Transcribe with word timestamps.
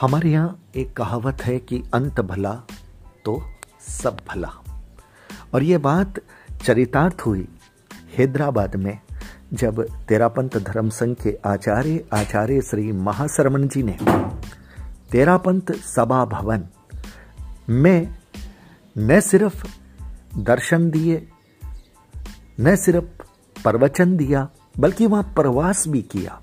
हमारे 0.00 0.30
यहाँ 0.30 0.70
एक 0.76 0.92
कहावत 0.96 1.42
है 1.42 1.58
कि 1.58 1.82
अंत 1.94 2.20
भला 2.20 2.52
तो 3.24 3.40
सब 3.80 4.16
भला। 4.28 4.50
और 5.54 5.62
ये 5.62 5.78
बात 5.78 6.20
चरितार्थ 6.64 7.20
हुई 7.20 7.46
हैदराबाद 8.18 8.76
में, 8.76 8.98
जब 9.52 9.82
तेरापंथ 10.08 10.58
धर्म 10.58 10.88
संघ 10.88 11.16
के 11.16 11.36
आचार्य 11.46 12.04
आचार्य 12.12 12.60
श्री 12.60 12.92
महाश्रमण 12.92 13.66
जी 13.68 13.82
ने 13.82 13.96
तेरापंथ 15.10 15.72
सभा 15.86 16.24
भवन 16.24 16.68
में 17.68 18.16
न 18.98 19.20
सिर्फ़ 19.20 19.66
दर्शन 20.38 20.90
दिए, 20.90 21.26
न 22.60 22.76
सिर्फ़ 22.76 23.22
प्रवचन 23.56 24.16
दिया, 24.16 24.48
बल्कि 24.78 25.06
वहाँ 25.06 25.32
प्रवास 25.36 25.88
भी 25.88 26.02
किया। 26.02 26.40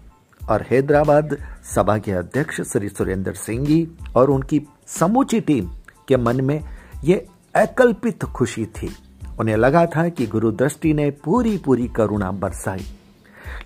और 0.49 0.65
हैदराबाद 0.71 1.38
सभा 1.75 1.97
के 1.97 2.11
अध्यक्ष 2.11 2.61
श्री 2.61 2.89
सुरेंद्र 2.89 3.33
सिंह 3.33 3.65
जी 3.65 3.91
और 4.15 4.29
उनकी 4.29 4.61
समूची 4.88 5.41
टीम 5.41 5.71
के 6.07 6.17
मन 6.17 6.45
में 6.45 6.59
ये 7.03 7.27
अकल्पित 7.55 8.23
खुशी 8.23 8.66
थी। 8.66 8.95
उन्हें 9.39 9.55
लगा 9.55 9.85
था 9.85 10.09
कि 10.09 10.27
गुरु 10.27 10.52
दृष्टि 10.52 10.93
ने 10.93 11.11
पूरी 11.11 11.57
पूरी 11.57 11.88
करुणा 11.88 12.31
बरसाई। 12.31 12.85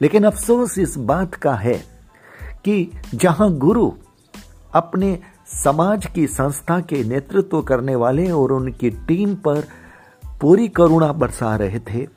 लेकिन 0.01 0.23
अफसोस 0.23 0.77
इस 0.77 0.97
बात 0.97 1.35
का 1.35 1.53
है 1.55 1.83
कि 2.65 2.91
जहाँ 3.15 3.53
गुरु 3.53 3.91
अपने 4.73 5.19
समाज 5.63 6.05
की 6.05 6.27
संस्था 6.27 6.79
के 6.79 7.03
नेतृत्व 7.03 7.61
करने 7.61 7.95
वाले 7.95 8.31
और 8.31 8.51
उनकी 8.51 8.89
टीम 8.89 9.35
पर 9.35 9.63
पूरी 10.41 10.67
करुणा 10.67 11.11
बरसा 11.13 11.55
रहे 11.55 11.79
थे 11.79 12.07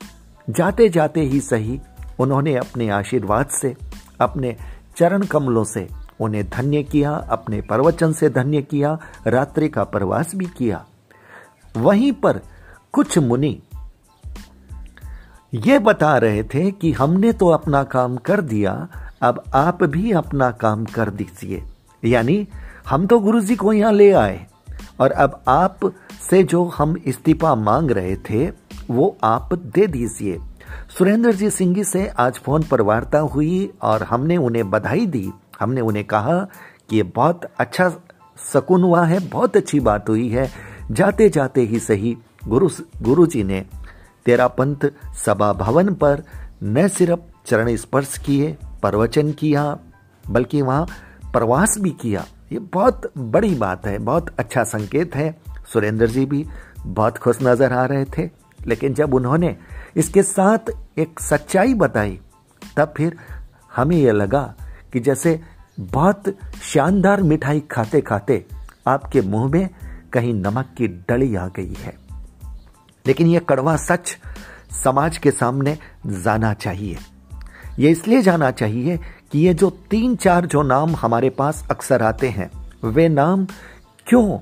जाते 0.49 0.89
जाते 0.89 1.21
ही 1.21 1.39
सही 1.39 1.79
उन्होंने 2.19 2.55
अपने 2.55 2.89
आशीर्वाद 2.89 3.45
से 3.47 3.75
अपने 4.21 4.55
चरण 4.97 5.23
कमलों 5.23 5.63
से, 5.63 5.87
उन्हें 6.19 6.49
धन्य 6.49 6.83
किया, 6.83 7.11
अपने 7.11 7.61
प्रवचन 7.61 8.13
से 8.13 8.29
धन्य 8.29 8.61
किया, 8.61 8.97
रात्रि 9.27 9.69
का 9.69 9.83
प्रवास 9.83 10.35
भी 10.35 10.45
किया। 10.45 10.85
वहीं 11.77 12.11
पर 12.11 12.41
कुछ 12.93 13.17
मुनि 13.17 13.61
ये 15.53 15.79
बता 15.79 16.17
रहे 16.17 16.43
थे 16.43 16.71
कि 16.71 16.91
हमने 16.91 17.31
तो 17.33 17.47
अपना 17.47 17.83
काम 17.83 18.17
कर 18.17 18.41
दिया, 18.41 18.87
अब 19.21 19.43
आप 19.53 19.83
भी 19.83 20.11
अपना 20.11 20.51
काम 20.51 20.85
कर 20.85 21.09
दीजिए। 21.09 21.63
यानी, 22.03 22.47
हम 22.89 23.07
तो 23.07 23.19
गुरु 23.19 23.41
जी 23.41 23.55
को 23.55 23.73
यहाँ 23.73 23.91
ले 23.93 24.11
आए, 24.11 24.45
और 24.99 25.11
अब 25.11 25.41
आप 25.47 25.79
से 26.29 26.43
जो 26.43 26.63
हम 26.65 26.95
इस्तीफा 27.05 27.55
मांग 27.55 27.91
रहे 27.91 28.15
थे, 28.29 28.49
वो 28.89 29.17
आप 29.23 29.53
दे 29.53 29.87
दीजिए। 29.87 30.39
सुरेंद्र 30.97 31.31
जी 31.31 31.49
सिंह 31.49 31.81
से 31.83 32.07
आज 32.19 32.37
फ़ोन 32.37 32.63
पर 32.63 32.81
वार्ता 32.81 33.19
हुई 33.19 33.69
और 33.81 34.03
हमने 34.03 34.37
उन्हें 34.37 34.69
बधाई 34.69 35.05
दी। 35.05 35.31
हमने 35.59 35.81
उन्हें 35.81 36.05
कहा 36.05 36.37
कि 36.89 36.95
ये 36.95 37.03
बहुत 37.15 37.45
अच्छा 37.59 37.89
सकुन 38.37 38.83
हुआ 38.83 39.05
है, 39.05 39.19
बहुत 39.19 39.57
अच्छी 39.57 39.79
बात 39.79 40.09
हुई 40.09 40.27
है। 40.29 40.49
जाते 40.91 41.29
जाते 41.29 41.61
ही 41.61 41.79
सही, 41.79 42.17
गुरु 42.47 42.69
गुरु 43.01 43.25
जी 43.25 43.43
ने 43.43 43.65
तेरा 44.25 44.47
पंथ 44.47 44.89
सभा 45.25 45.51
भवन 45.53 45.93
पर 45.93 46.23
न 46.63 46.87
सिर्फ़ 46.87 47.19
चरण 47.45 47.75
स्पर्श 47.75 48.17
किए, 48.17 48.51
प्रवचन 48.81 49.31
किया, 49.31 49.63
बल्कि 50.23 50.61
वहाँ 50.61 50.85
प्रवास 51.33 51.77
भी 51.79 51.89
किया। 51.91 52.25
ये 52.51 52.59
बहुत 52.73 53.11
बड़ी 53.17 53.53
बात 53.55 53.85
है, 53.85 53.97
बहुत 53.99 54.29
अच्छा 54.39 54.63
संकेत 54.63 55.15
है। 55.15 55.35
सुरेंद्र 55.73 56.07
जी 56.07 56.25
भी 56.25 56.45
बहुत 56.85 57.17
खुश 57.17 57.37
नज़र 57.43 57.73
आ 57.73 57.85
रहे 57.85 58.05
थे। 58.07 58.29
लेकिन 58.67 58.93
जब 58.93 59.13
उन्होंने 59.13 59.57
इसके 59.95 60.23
साथ 60.23 60.59
एक 60.97 61.19
सच्चाई 61.19 61.73
बताई, 61.73 62.19
तब 62.77 62.93
फिर 62.97 63.17
हमें 63.75 63.97
यह 63.97 64.11
लगा 64.11 64.55
कि 64.93 64.99
जैसे 64.99 65.41
बहुत 65.79 66.23
शानदार 66.61 67.21
मिठाई 67.21 67.59
खाते 67.59 68.01
खाते 68.01 68.45
आपके 68.87 69.21
मुँह 69.21 69.51
में 69.51 69.69
कहीं 70.13 70.33
नमक 70.33 70.65
की 70.77 70.87
डली 70.87 71.35
आ 71.35 71.47
गई 71.47 71.73
है। 71.73 71.93
लेकिन 73.07 73.27
यह 73.27 73.39
कड़वा 73.39 73.75
सच 73.75 74.17
समाज 74.83 75.17
के 75.17 75.31
सामने 75.31 75.77
जाना 76.07 76.53
चाहिए। 76.53 76.97
यह 77.79 77.91
इसलिए 77.91 78.21
जाना 78.21 78.51
चाहिए 78.51 78.99
कि 79.31 79.39
ये 79.39 79.53
जो 79.53 79.69
तीन 79.69 80.15
चार 80.15 80.45
जो 80.45 80.61
नाम 80.61 80.95
हमारे 80.95 81.29
पास 81.29 81.67
अक्सर 81.71 82.03
आते 82.03 82.29
हैं, 82.29 82.51
वे 82.87 83.09
नाम 83.09 83.45
क्यों 84.07 84.39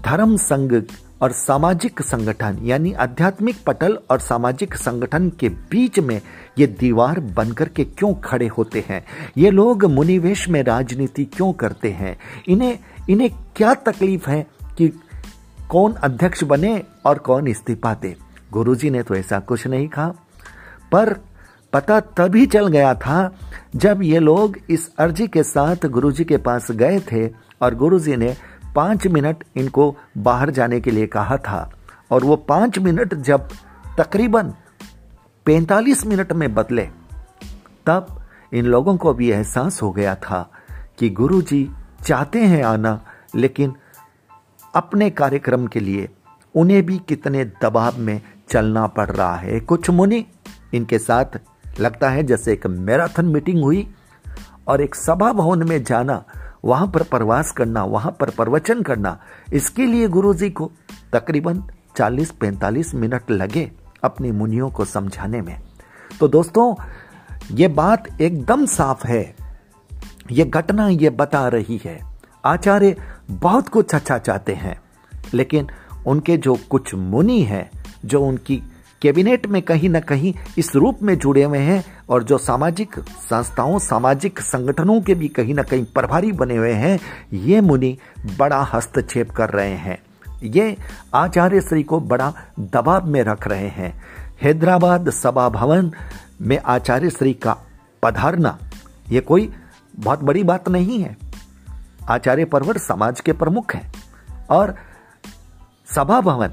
धर्म 0.00 0.36
संघ 0.36 0.82
और 1.22 1.32
सामाजिक 1.32 2.02
संगठन, 2.02 2.58
यानी 2.62 2.92
आध्यात्मिक 2.92 3.56
पटल 3.66 3.98
और 4.10 4.18
सामाजिक 4.18 4.74
संगठन 4.74 5.30
के 5.30 5.48
बीच 5.48 5.98
में 5.98 6.20
ये 6.58 6.66
दीवार 6.66 7.20
बनकर 7.20 7.68
के 7.68 7.84
क्यों 7.84 8.14
खड़े 8.14 8.46
होते 8.46 8.84
हैं? 8.88 9.04
ये 9.38 9.50
लोग 9.50 9.84
मुनिवेश 9.84 10.48
में 10.48 10.62
राजनीति 10.62 11.24
क्यों 11.24 11.52
करते 11.52 11.90
हैं? 11.90 12.18
इन्हें 12.48 12.78
इन्हें 13.10 13.30
क्या 13.56 13.74
तकलीफ़ 13.74 14.30
है 14.30 14.46
कि 14.78 14.88
कौन 15.70 15.92
अध्यक्ष 15.92 16.44
बने 16.44 16.82
और 17.04 17.18
कौन 17.18 17.48
इस्तीफा 17.48 17.94
दे? 17.94 18.16
गुरुजी 18.52 18.90
ने 18.90 19.02
तो 19.02 19.14
ऐसा 19.14 19.40
कुछ 19.40 19.66
नहीं 19.66 19.88
कहा। 19.88 20.12
पर 20.92 21.16
पता 21.72 22.00
तभी 22.00 22.46
चल 22.46 22.66
गया 22.66 22.94
था 22.94 23.34
जब 23.76 24.02
ये 24.02 24.18
लोग 24.18 24.56
इस 24.70 24.90
अर्जी 24.98 25.28
के 25.28 25.42
साथ 25.42 25.86
गुरुजी 25.86 26.24
के 26.24 26.36
पास 26.36 26.70
गए 26.70 27.00
थे 27.00 27.28
और 27.62 27.74
गुरुजी 27.74 28.16
ने 28.16 28.36
पाँच 28.76 29.06
मिनट 29.06 29.44
इनको 29.56 29.96
बाहर 30.18 30.50
जाने 30.50 30.80
के 30.80 30.90
लिए 30.90 31.06
कहा 31.06 31.36
था। 31.36 31.70
और 32.10 32.24
वो 32.24 32.36
पाँच 32.36 32.78
मिनट 32.78 33.14
जब 33.14 33.48
तकरीबन 33.98 34.54
पैंतालीस 35.46 36.06
मिनट 36.06 36.32
में 36.32 36.54
बदले, 36.54 36.82
तब 37.86 38.20
इन 38.54 38.64
लोगों 38.64 38.96
को 38.96 39.14
भी 39.14 39.30
एहसास 39.30 39.82
हो 39.82 39.90
गया 39.92 40.14
था 40.14 40.50
कि 40.98 41.10
गुरु 41.10 41.42
जी 41.42 41.70
चाहते 42.04 42.44
हैं 42.44 42.62
आना, 42.62 43.00
लेकिन 43.34 43.74
अपने 44.74 45.10
कार्यक्रम 45.10 45.66
के 45.66 45.80
लिए 45.80 46.08
उन्हें 46.54 46.82
भी 46.86 46.98
कितने 46.98 47.44
दबाव 47.44 47.98
में 47.98 48.20
चलना 48.48 48.86
पड़ 48.86 49.10
रहा 49.10 49.36
है। 49.36 49.60
कुछ 49.60 49.90
मुनि 49.90 50.24
इनके 50.74 50.98
साथ, 50.98 51.24
लगता 51.80 52.10
है 52.10 52.22
जैसे 52.22 52.52
एक 52.52 52.66
मैराथन 52.66 53.24
मीटिंग 53.24 53.62
हुई 53.62 53.94
और 54.68 54.80
एक 54.80 54.94
सभा 54.94 55.32
भवन 55.32 55.68
में 55.68 55.82
जाना 55.84 56.24
वहाँ 56.64 56.86
पर 56.86 57.02
प्रवास 57.02 57.52
करना, 57.52 57.84
वहाँ 57.84 58.16
पर 58.20 58.30
प्रवचन 58.30 58.82
करना, 58.82 59.18
इसके 59.52 59.86
लिए 59.86 60.08
गुरु 60.08 60.34
जी 60.34 60.50
को 60.50 60.72
तकरीबन 61.12 61.62
40-45 61.96 62.94
मिनट 62.94 63.30
लगे 63.30 63.72
अपनी 64.04 64.30
मुनियों 64.30 64.70
को 64.70 64.84
समझाने 64.84 65.40
में। 65.40 65.60
तो 66.20 66.28
दोस्तों, 66.28 66.74
ये 67.52 67.68
बात 67.68 68.20
एकदम 68.20 68.66
साफ़ 68.66 69.06
है। 69.06 69.34
ये 70.30 70.44
घटना 70.44 70.88
ये 70.88 71.10
बता 71.10 71.48
रही 71.48 71.80
है। 71.84 72.00
आचार्य 72.44 72.96
बहुत 73.30 73.68
कुछ 73.68 73.94
अच्छा 73.94 74.18
चाहते 74.18 74.54
हैं, 74.54 74.80
लेकिन 75.34 75.68
उनके 76.06 76.36
जो 76.36 76.58
कुछ 76.70 76.94
मुनि 76.94 77.42
हैं, 77.42 77.70
जो 78.04 78.22
उनकी 78.22 78.62
कैबिनेट 79.02 79.46
में 79.46 79.60
कहीं 79.62 79.88
ना 79.88 80.00
कहीं 80.00 80.32
इस 80.58 80.74
रूप 80.76 80.98
में 81.02 81.18
जुड़े 81.18 81.42
हुए 81.42 81.58
हैं 81.58 81.84
और 82.08 82.24
जो 82.24 82.38
सामाजिक 82.38 82.98
संस्थाओं, 82.98 83.78
सामाजिक 83.78 84.40
संगठनों 84.40 85.00
के 85.00 85.14
भी 85.14 85.28
कहीं 85.28 85.54
ना 85.54 85.62
कहीं 85.62 85.84
प्रभारी 85.84 86.32
बने 86.32 86.56
हुए 86.56 86.72
हैं, 86.72 86.98
ये 87.32 87.60
मुनि 87.60 87.96
बड़ा 88.38 88.62
हस्तक्षेप 88.62 89.30
कर 89.30 89.50
रहे 89.50 89.74
हैं। 89.76 89.98
ये 90.42 90.76
आचार्य 91.14 91.60
श्री 91.60 91.82
को 91.82 92.00
बड़ा 92.00 92.32
दबाव 92.58 93.06
में 93.06 93.22
रख 93.22 93.46
रहे 93.48 93.68
हैं। 93.68 93.92
हैदराबाद 94.42 95.10
सभा 95.10 95.48
भवन 95.48 95.90
में 96.40 96.58
आचार्य 96.58 97.10
श्री 97.10 97.34
का 97.34 97.56
पधारना, 98.02 98.58
ये 99.10 99.20
कोई 99.20 99.52
बहुत 99.96 100.22
बड़ी 100.22 100.42
बात 100.44 100.68
नहीं 100.68 101.02
है। 101.02 101.16
आचार्य 102.08 102.44
परवर 102.44 102.78
समाज 102.78 103.20
के 103.20 103.32
प्रमुख 103.32 103.74
हैं 103.74 103.92
और 104.50 104.74
सभा 105.94 106.20
भवन 106.20 106.52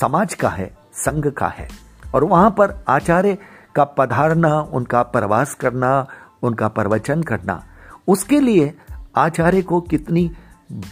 समाज 0.00 0.34
का 0.34 0.48
है। 0.48 0.83
संघ 0.94 1.26
का 1.28 1.48
है। 1.48 1.68
और 2.14 2.24
वहाँ 2.24 2.50
पर 2.50 2.74
आचार्य 2.88 3.38
का 3.74 3.84
पधारना, 3.84 4.60
उनका 4.60 5.02
प्रवास 5.02 5.54
करना, 5.54 6.06
उनका 6.42 6.68
प्रवचन 6.68 7.22
करना, 7.22 7.62
उसके 8.08 8.40
लिए 8.40 8.74
आचार्य 9.16 9.62
को 9.62 9.80
कितनी 9.80 10.30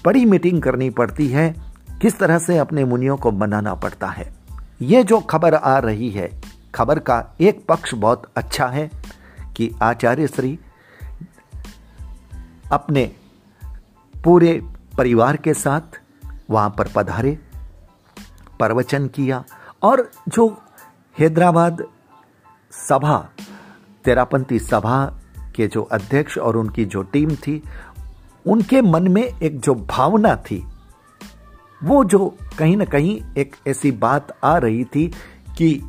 बड़ी 0.05 0.25
मीटिंग 0.25 0.63
करनी 0.63 0.91
पड़ती 0.91 1.29
है, 1.29 1.55
किस 2.03 2.19
तरह 2.19 2.39
से 2.39 2.59
अपने 2.59 2.85
मुनियों 2.85 3.17
को 3.17 3.31
मनाना 3.31 3.75
पड़ता 3.75 4.07
है, 4.07 4.33
ये 4.83 5.05
जो 5.05 5.21
खबर 5.21 5.55
आ 5.55 5.79
रही 5.79 6.11
है, 6.11 6.31
खबर 6.75 6.99
का 6.99 7.25
एक 7.41 7.65
पक्ष 7.69 7.95
बहुत 7.95 8.31
अच्छा 8.37 8.67
है 8.67 8.91
कि 9.57 9.71
आचार्य 9.83 10.27
श्री 10.27 10.59
अपने 12.73 13.11
पूरे 14.15 14.61
परिवार 14.99 15.37
के 15.37 15.55
साथ 15.55 16.01
वहाँ 16.51 16.75
पर 16.79 16.89
पधारे, 16.97 17.39
प्रवचन 18.59 19.07
किया 19.07 19.45
और 19.83 20.11
जो 20.29 20.63
हैदराबाद 21.19 21.85
सभा, 22.71 23.29
तेरापंथी 24.05 24.59
सभा 24.59 25.07
के 25.57 25.67
जो 25.67 25.83
अध्यक्ष 25.83 26.39
और 26.39 26.57
उनकी 26.57 26.85
जो 26.85 27.03
टीम 27.03 27.35
थी, 27.35 27.63
उनके 28.47 28.83
मन 28.83 29.09
में 29.09 29.23
एक 29.23 29.61
जो 29.61 29.75
भावना 29.75 30.37
थी, 30.37 30.67
वो 31.85 32.05
जो 32.05 32.37
कहीं 32.59 32.77
ना 32.77 32.85
कहीं 32.85 33.23
एक 33.39 33.57
ऐसी 33.67 33.93
बात 33.93 34.39
आ 34.45 34.59
रही 34.59 34.85
थी 34.85 35.13
कि 35.57 35.83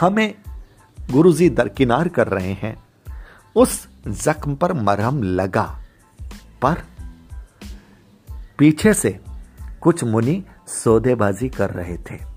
हमें 0.00 0.34
गुरुजी 1.10 1.50
दरकिनार 1.50 2.08
कर 2.08 2.28
रहे 2.28 2.52
हैं, 2.52 2.82
उस 3.56 3.88
जख्म 4.08 4.54
पर 4.54 4.72
मरहम 4.72 5.22
लगा। 5.22 5.78
पर 6.62 6.82
पीछे 8.58 8.94
से 8.94 9.20
कुछ 9.80 10.04
मुनि 10.04 10.44
सौदेबाजी 10.66 11.48
कर 11.48 11.70
रहे 11.70 11.96
थे। 11.96 12.27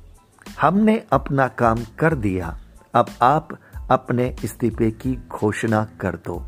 हमने 0.61 1.03
अपना 1.11 1.47
काम 1.47 1.77
कर 1.99 2.15
दिया। 2.15 2.57
अब 2.95 3.05
आप 3.21 3.49
अपने 3.91 4.35
इस्तीफे 4.43 4.91
की 4.91 5.23
घोषणा 5.27 5.87
कर 5.99 6.15
दो। 6.15 6.45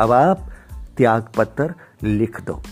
अब 0.00 0.12
आप 0.12 0.50
त्याग 0.96 1.28
पत्र 1.36 1.74
लिख 2.02 2.40
दो। 2.40 2.62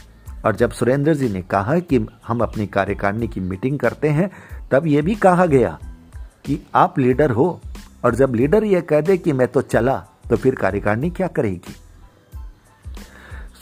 और 0.47 0.57
जब 0.57 0.71
सुरेंद्र 0.71 1.15
जी 1.15 1.29
ने 1.29 1.43
कहा 1.43 1.79
कि 1.79 2.07
हम 2.27 2.41
अपनी 2.41 2.67
कार्यकारिणी 2.67 3.29
की 3.29 3.41
मीटिंग 3.41 3.79
करते 3.79 4.09
हैं, 4.09 4.31
तब 4.73 4.87
यह 4.87 5.03
भी 5.03 5.15
कहा 5.15 5.47
गया 5.47 5.79
कि 6.17 6.67
आप 6.75 6.99
लीडर 6.99 7.31
हो। 7.31 7.61
और 8.05 8.15
जब 8.15 8.35
लीडर 8.35 8.65
यह 8.65 8.81
कह 8.81 9.01
दे 9.01 9.19
कि 9.19 9.33
मैं 9.33 9.49
तो 9.49 9.63
चला 9.63 10.07
तो 10.31 10.37
फिर 10.37 10.55
कार्यकारिणी 10.55 11.11
क्या 11.11 11.27
करेगी? 11.27 11.75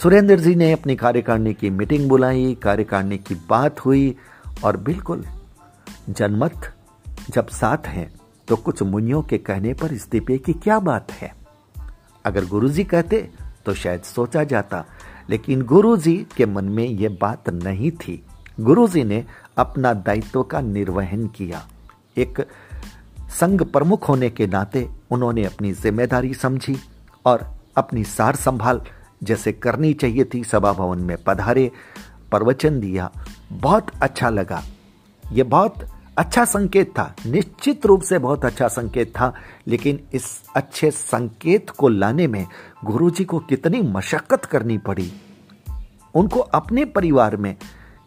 सुरेंद्र 0.02 0.40
जी 0.40 0.54
ने 0.54 0.72
अपनी 0.72 0.96
कार्यकारिणी 0.96 1.54
की 1.54 1.70
मीटिंग 1.70 2.08
बुलाई, 2.08 2.58
कार्यकारिणी 2.62 3.18
की 3.18 3.34
बात 3.34 3.80
हुई, 3.80 4.16
और 4.64 4.76
बिल्कुल 4.76 5.24
जनमत 6.10 6.74
जब 7.30 7.48
साथ 7.48 7.86
हैं 7.86 8.10
तो 8.48 8.56
कुछ 8.56 8.82
मुनियों 8.82 9.22
के 9.22 9.38
कहने 9.38 9.74
पर 9.74 9.92
इस्तीफे 9.92 10.38
की 10.38 10.52
क्या 10.52 10.78
बात 10.80 11.12
है? 11.12 11.34
अगर 12.24 12.46
गुरुजी 12.46 12.84
कहते 12.84 13.30
तो 13.66 13.74
शायद 13.74 14.02
सोचा 14.02 14.44
जाता। 14.44 14.84
लेकिन 15.30 15.62
गुरुजी 15.62 16.16
के 16.36 16.46
मन 16.46 16.64
में 16.64 16.84
यह 16.84 17.16
बात 17.20 17.48
नहीं 17.48 17.90
थी। 17.90 18.22
गुरुजी 18.60 19.04
ने 19.04 19.24
अपना 19.58 19.92
दायित्व 19.94 20.42
का 20.42 20.60
निर्वहन 20.60 21.26
किया। 21.26 21.66
एक 22.18 22.46
संघ 23.40 23.62
प्रमुख 23.62 24.08
होने 24.08 24.30
के 24.30 24.46
नाते 24.46 24.88
उन्होंने 25.10 25.44
अपनी 25.44 25.72
ज़िम्मेदारी 25.72 26.34
समझी 26.34 26.76
और 27.24 27.54
अपनी 27.76 28.04
सार 28.04 28.36
संभाल, 28.36 28.80
जैसे 29.22 29.52
करनी 29.52 29.92
चाहिए 29.94 30.24
थी, 30.24 30.44
सभा 30.44 30.72
भवन 30.72 30.98
में 30.98 31.16
पधारे, 31.26 31.70
प्रवचन 32.30 32.80
दिया। 32.80 33.10
बहुत 33.52 33.86
अच्छा 34.02 34.30
लगा। 34.30 34.62
यह 35.32 35.44
बहुत 35.44 35.74
अच्छा 36.18 36.44
संकेत 36.44 36.90
था। 36.90 37.14
निश्चित 37.26 37.86
रूप 37.86 38.02
से 38.02 38.18
बहुत 38.18 38.44
अच्छा 38.44 38.68
संकेत 38.68 39.10
था, 39.10 39.32
लेकिन 39.66 40.00
इस 40.14 40.42
अच्छे 40.56 40.90
संकेत 40.90 41.70
को 41.70 41.88
लाने 41.88 42.26
में 42.26 42.46
गुरुजी 42.84 43.24
को 43.24 43.38
कितनी 43.38 43.80
मशक्कत 43.82 44.44
करनी 44.44 44.78
पड़ी। 44.78 45.12
उनको 46.14 46.40
अपने 46.40 46.84
परिवार 46.84 47.36
में 47.36 47.56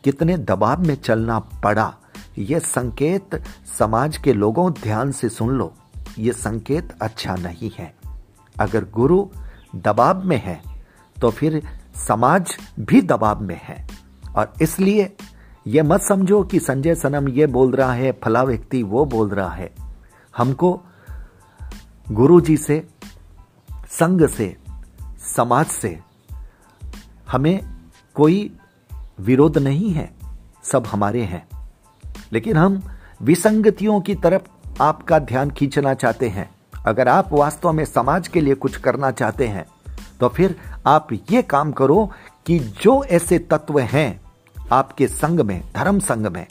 कितने 0.04 0.38
दबाव 0.38 0.82
में 0.82 0.96
चलना 0.96 1.40
पड़ा 1.40 1.94
यह 2.38 2.60
संकेत 2.60 3.44
समाज 3.80 4.18
के 4.18 4.34
लोगों 4.34 4.72
ध्यान 4.74 5.12
से 5.12 5.30
सुन 5.30 5.50
लो। 5.50 5.74
ये 6.20 6.34
संकेत 6.34 6.94
अच्छा 7.02 7.36
नहीं 7.36 7.72
है। 7.78 7.94
अगर 8.60 8.86
गुरु 8.94 9.28
दबाव 9.76 10.24
में 10.24 10.42
है 10.46 10.62
तो 11.22 11.30
फिर 11.32 11.62
समाज 12.08 12.58
भी 12.80 13.02
दबाव 13.02 13.42
में 13.42 13.60
है। 13.64 13.88
और 14.36 14.54
इसलिए 14.62 15.16
यह 15.68 15.84
मत 15.84 16.02
समझो 16.02 16.44
कि 16.44 16.60
संजय 16.60 16.96
सनम 16.96 17.30
ये 17.30 17.46
बोल 17.48 17.72
रहा 17.72 17.94
है, 17.94 18.12
फला 18.12 18.44
व्यक्ति 18.44 18.84
वो 18.84 19.06
बोल 19.06 19.30
रहा 19.30 19.50
है। 19.50 19.72
हमको 20.38 20.82
गुरु 22.12 22.42
जी 22.42 22.58
से, 22.58 22.88
संघ 23.72 24.28
से, 24.30 24.58
समाज 25.36 25.66
से 25.66 26.00
हमें 27.32 27.60
कोई 28.16 28.58
विरोध 29.20 29.58
नहीं 29.58 29.92
है, 29.92 30.14
सब 30.64 30.86
हमारे 30.86 31.22
हैं। 31.22 31.48
लेकिन 32.34 32.58
हम 32.58 32.82
विसंगतियों 33.22 34.02
की 34.02 34.16
तरफ़ 34.16 34.42
आपका 34.82 35.20
ध्यान 35.20 35.52
खींचना 35.52 35.94
चाहते 35.94 36.30
हैं। 36.30 36.50
अगर 36.86 37.08
आप 37.08 37.34
वास्तव 37.34 37.72
में 37.72 37.86
समाज 37.86 38.28
के 38.28 38.42
लिए 38.42 38.56
कुछ 38.56 38.78
करना 38.78 39.12
चाहते 39.12 39.48
हैं 39.48 39.66
तो 40.20 40.30
फिर 40.30 40.56
आप 40.88 41.08
ये 41.32 41.42
काम 41.42 41.72
करो 41.72 42.12
कि 42.46 42.60
जो 42.60 43.04
ऐसे 43.04 43.40
तत्व 43.40 43.80
हैं 43.80 44.25
आपके 44.72 45.08
संग 45.08 45.40
में, 45.40 45.62
धर्म 45.76 46.00
संघ 46.00 46.28
में, 46.28 46.46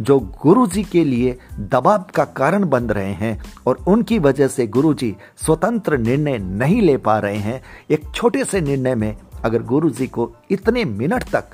जो 0.00 0.18
गुरु 0.42 0.66
जी 0.66 0.82
के 0.84 1.04
लिए 1.04 1.36
दबाव 1.60 2.04
का 2.14 2.24
कारण 2.24 2.64
बन 2.64 2.84
रहे 2.84 3.12
हैं 3.12 3.40
और 3.66 3.84
उनकी 3.88 4.18
वजह 4.18 4.48
से 4.48 4.66
गुरु 4.66 4.92
जी 4.94 5.14
स्वतंत्र 5.36 5.98
निर्णय 5.98 6.38
नहीं 6.38 6.80
ले 6.82 6.96
पा 6.96 7.18
रहे 7.18 7.38
हैं, 7.38 7.60
एक 7.90 8.10
छोटे 8.14 8.44
से 8.44 8.60
निर्णय 8.60 8.94
में 8.94 9.16
अगर 9.44 9.62
गुरु 9.62 9.90
जी 9.90 10.06
को 10.06 10.32
इतने 10.50 10.84
मिनट 10.84 11.24
तक 11.24 11.50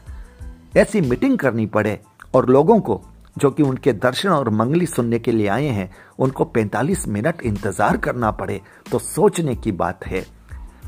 ऐसी 0.76 1.00
मीटिंग 1.00 1.38
करनी 1.38 1.66
पड़े 1.66 1.98
और 2.34 2.48
लोगों 2.48 2.78
को, 2.80 3.00
जो 3.36 3.50
कि 3.50 3.62
उनके 3.62 3.92
दर्शन 3.92 4.28
और 4.28 4.48
मंगली 4.50 4.86
सुनने 4.86 5.18
के 5.18 5.32
लिए 5.32 5.48
आए 5.48 5.68
हैं, 5.68 5.90
उनको 6.18 6.44
45 6.46 7.06
मिनट 7.08 7.42
इंतज़ार 7.42 7.96
करना 7.96 8.30
पड़े 8.30 8.60
तो 8.90 8.98
सोचने 8.98 9.54
की 9.56 9.72
बात 9.72 10.06
है। 10.06 10.24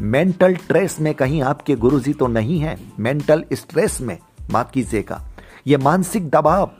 मेंटल 0.00 0.54
स्ट्रेस 0.56 1.00
में 1.00 1.14
कहीं 1.14 1.42
आपके 1.42 1.74
गुरुजी 1.76 2.12
तो 2.12 2.26
नहीं 2.26 2.58
है। 2.60 2.76
मेंटल 3.00 3.44
स्ट्रेस 3.52 4.00
में 4.00 4.18
माफ़ 4.50 4.70
कीजिएगा 4.72 5.20
ये 5.66 5.76
मानसिक 5.76 6.28
दबाव 6.30 6.70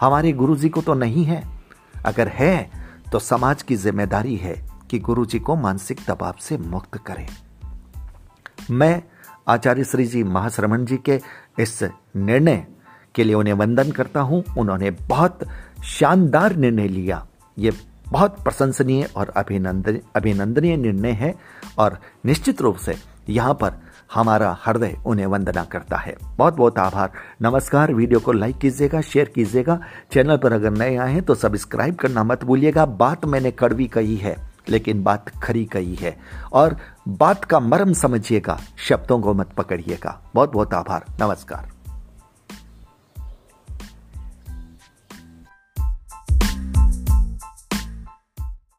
हमारे 0.00 0.32
गुरुजी 0.32 0.68
को 0.68 0.82
तो 0.82 0.94
नहीं 0.94 1.24
है। 1.24 1.42
अगर 2.06 2.28
है 2.28 2.70
तो 3.12 3.18
समाज 3.18 3.62
की 3.62 3.76
ज़िम्मेदारी 3.76 4.36
है 4.36 4.54
कि 4.90 4.98
गुरुजी 4.98 5.38
को 5.38 5.56
मानसिक 5.56 6.00
दबाव 6.08 6.34
से 6.40 6.56
मुक्त 6.58 6.96
करें। 7.06 7.26
मैं 8.70 9.02
आचार्य 9.48 9.84
श्री 9.84 10.06
जी 10.06 10.22
महाश्रमण 10.24 10.84
जी 10.84 10.96
के 10.98 11.20
इस 11.58 11.82
निर्णय 12.16 12.66
के 13.14 13.24
लिए 13.24 13.34
उन्हें 13.34 13.54
वंदन 13.54 13.90
करता 13.92 14.20
हूँ। 14.20 14.42
उन्होंने 14.58 14.90
बहुत 14.90 15.38
शानदार 15.88 16.56
निर्णय 16.56 16.88
लिया। 16.88 17.26
ये 17.56 17.72
बहुत 18.08 18.42
प्रशंसनीय 18.44 19.08
और 19.16 19.28
अभिनंदन, 19.28 19.98
अभिनंदनीय 20.16 20.76
निर्णय 20.76 21.12
है 21.12 21.34
और 21.78 21.98
निश्चित 22.26 22.60
रूप 22.60 22.76
से 22.76 22.96
यहाँ 23.28 23.54
पर 23.54 23.72
हमारा 24.14 24.56
हृदय 24.66 24.96
उन्हें 25.06 25.26
वंदना 25.26 25.64
करता 25.64 25.96
है। 25.96 26.14
बहुत 26.36 26.54
बहुत 26.54 26.78
आभार। 26.78 27.12
नमस्कार। 27.42 27.92
वीडियो 27.94 28.20
को 28.20 28.32
लाइक 28.32 28.58
कीजिएगा, 28.58 29.00
शेयर 29.00 29.32
कीजिएगा। 29.34 29.78
चैनल 30.12 30.36
पर 30.36 30.52
अगर 30.52 30.70
नए 30.70 30.96
आए 30.96 31.12
हैं 31.12 31.22
तो 31.22 31.34
सब्सक्राइब 31.34 31.94
करना 31.94 32.24
मत 32.24 32.44
भूलिएगा। 32.44 32.86
बात 32.86 33.24
मैंने 33.24 33.50
कड़वी 33.50 33.86
कही 33.86 34.16
है, 34.16 34.36
लेकिन 34.68 35.02
बात 35.02 35.28
खरी 35.42 35.64
कही 35.64 35.94
है। 35.94 36.16
और 36.52 36.76
बात 37.08 37.44
का 37.44 37.60
मरम 37.60 37.92
समझिएगा, 37.92 38.58
शब्दों 38.78 39.20
को 39.20 39.34
मत 39.34 39.52
पकड़िएगा। 39.52 40.20
बहुत 40.34 40.52
बहुत 40.52 40.74
आभार। 40.74 41.04
नमस्कार। 41.20 41.70